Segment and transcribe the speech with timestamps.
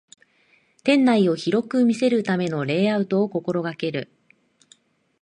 [0.83, 4.09] 店内を広く見せるためのレイアウトを心がける